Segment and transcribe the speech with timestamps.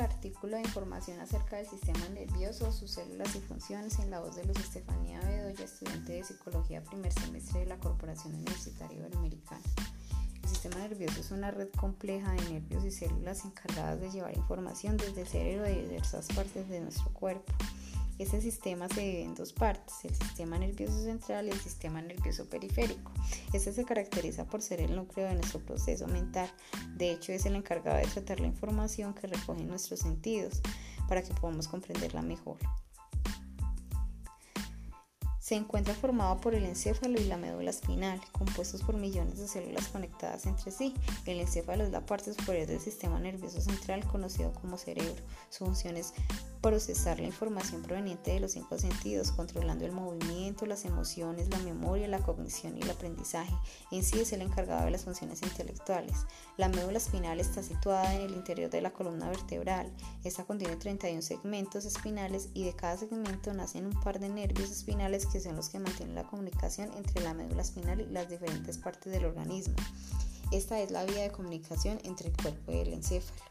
[0.00, 4.44] artículo de información acerca del sistema nervioso, sus células y funciones en la voz de
[4.44, 9.62] Luz Estefanía Bedoya, estudiante de psicología primer semestre de la Corporación Universitaria Iberoamericana.
[10.42, 14.98] El sistema nervioso es una red compleja de nervios y células encargadas de llevar información
[14.98, 17.50] desde el cerebro a diversas partes de nuestro cuerpo.
[18.18, 22.48] Este sistema se divide en dos partes, el sistema nervioso central y el sistema nervioso
[22.48, 23.12] periférico.
[23.52, 26.50] Este se caracteriza por ser el núcleo de nuestro proceso mental.
[26.94, 30.62] De hecho, es el encargado de tratar la información que recogen nuestros sentidos
[31.08, 32.56] para que podamos comprenderla mejor.
[35.46, 39.86] Se encuentra formado por el encéfalo y la médula espinal, compuestos por millones de células
[39.86, 40.92] conectadas entre sí.
[41.24, 45.22] El encéfalo es la parte superior del sistema nervioso central conocido como cerebro.
[45.50, 46.14] Su función es
[46.60, 52.08] procesar la información proveniente de los cinco sentidos, controlando el movimiento, las emociones, la memoria,
[52.08, 53.54] la cognición y el aprendizaje.
[53.92, 56.26] En sí es el encargado de las funciones intelectuales.
[56.56, 59.92] La médula espinal está situada en el interior de la columna vertebral.
[60.24, 65.24] Esta contiene 31 segmentos espinales y de cada segmento nacen un par de nervios espinales
[65.26, 69.12] que son los que mantienen la comunicación entre la médula espinal y las diferentes partes
[69.12, 69.74] del organismo.
[70.52, 73.42] Esta es la vía de comunicación entre el cuerpo y el encéfalo.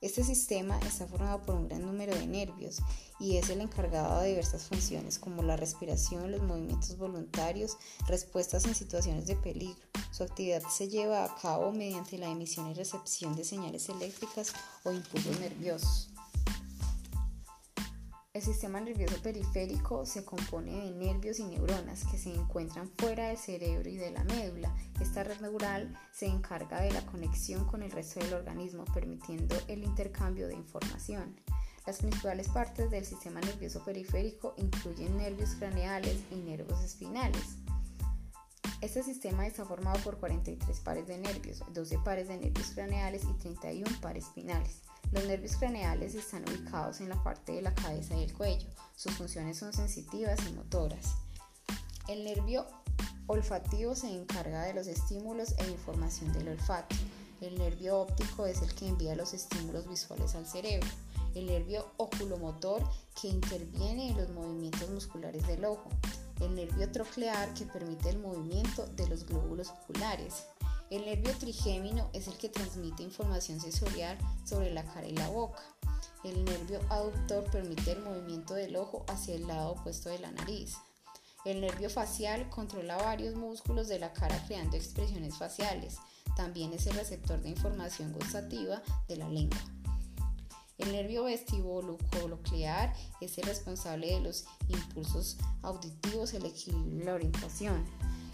[0.00, 2.78] Este sistema está formado por un gran número de nervios
[3.18, 8.76] y es el encargado de diversas funciones como la respiración, los movimientos voluntarios, respuestas en
[8.76, 9.82] situaciones de peligro.
[10.12, 14.52] Su actividad se lleva a cabo mediante la emisión y recepción de señales eléctricas
[14.84, 16.10] o impulsos nerviosos.
[18.38, 23.36] El sistema nervioso periférico se compone de nervios y neuronas que se encuentran fuera del
[23.36, 24.72] cerebro y de la médula.
[25.00, 29.82] Esta red neural se encarga de la conexión con el resto del organismo, permitiendo el
[29.82, 31.34] intercambio de información.
[31.84, 37.56] Las principales partes del sistema nervioso periférico incluyen nervios craneales y nervios espinales.
[38.80, 43.32] Este sistema está formado por 43 pares de nervios, 12 pares de nervios craneales y
[43.36, 44.87] 31 pares espinales.
[45.10, 48.66] Los nervios craneales están ubicados en la parte de la cabeza y el cuello.
[48.94, 51.14] Sus funciones son sensitivas y motoras.
[52.08, 52.66] El nervio
[53.26, 56.94] olfativo se encarga de los estímulos e información del olfato.
[57.40, 60.88] El nervio óptico es el que envía los estímulos visuales al cerebro.
[61.34, 62.82] El nervio oculomotor
[63.20, 65.88] que interviene en los movimientos musculares del ojo.
[66.40, 70.44] El nervio troclear que permite el movimiento de los glóbulos oculares.
[70.90, 75.62] El nervio trigémino es el que transmite información sensorial sobre la cara y la boca.
[76.24, 80.76] El nervio aductor permite el movimiento del ojo hacia el lado opuesto de la nariz.
[81.44, 85.98] El nervio facial controla varios músculos de la cara creando expresiones faciales.
[86.36, 89.58] También es el receptor de información gustativa de la lengua.
[90.78, 97.84] El nervio vestibulocochlear es el responsable de los impulsos auditivos, el equilibrio y la orientación.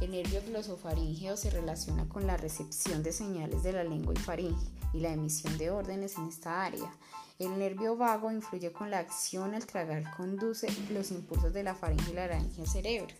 [0.00, 4.70] El nervio glosofaríngeo se relaciona con la recepción de señales de la lengua y faringe
[4.92, 6.94] y la emisión de órdenes en esta área.
[7.40, 12.12] El nervio vago influye con la acción al tragar, conduce los impulsos de la faringe
[12.12, 13.14] y la laringe al cerebro.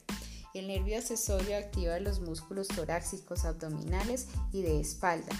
[0.54, 5.34] El nervio accesorio activa los músculos torácicos, abdominales y de espalda.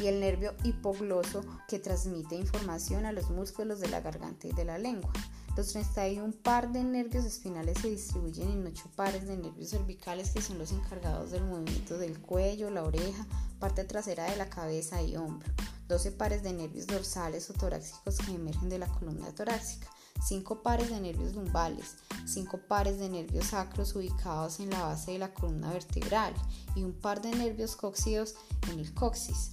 [0.00, 4.64] Y el nervio hipogloso que transmite información a los músculos de la garganta y de
[4.64, 5.12] la lengua.
[5.56, 10.40] Los 31 par de nervios espinales se distribuyen en 8 pares de nervios cervicales que
[10.40, 13.26] son los encargados del movimiento del cuello, la oreja,
[13.58, 15.52] parte trasera de la cabeza y hombro.
[15.88, 19.88] 12 pares de nervios dorsales o torácicos que emergen de la columna torácica.
[20.24, 21.96] 5 pares de nervios lumbales,
[22.26, 26.32] 5 pares de nervios sacros ubicados en la base de la columna vertebral
[26.76, 28.34] y un par de nervios cóccigos
[28.70, 29.52] en el coxis.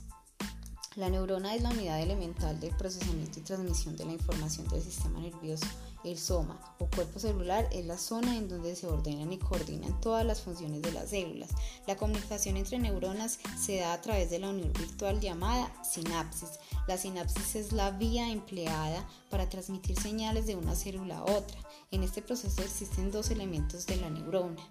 [0.97, 5.19] La neurona es la unidad elemental del procesamiento y transmisión de la información del sistema
[5.19, 5.67] nervioso
[6.03, 10.25] el soma o cuerpo celular es la zona en donde se ordenan y coordinan todas
[10.25, 11.49] las funciones de las células.
[11.85, 16.59] La comunicación entre neuronas se da a través de la unión virtual llamada sinapsis.
[16.87, 21.59] La sinapsis es la vía empleada para transmitir señales de una célula a otra.
[21.91, 24.61] En este proceso existen dos elementos de la neurona.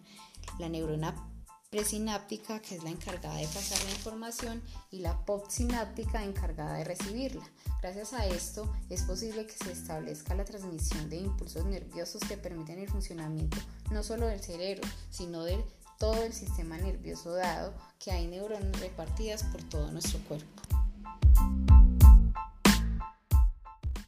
[0.59, 1.15] La neurona
[1.71, 7.45] presináptica, que es la encargada de pasar la información, y la postsináptica encargada de recibirla.
[7.83, 12.79] Gracias a esto es posible que se establezca la transmisión de impulsos nerviosos que permiten
[12.79, 13.59] el funcionamiento
[13.91, 15.65] no solo del cerebro, sino de
[15.99, 20.76] todo el sistema nervioso dado, que hay neuronas repartidas por todo nuestro cuerpo.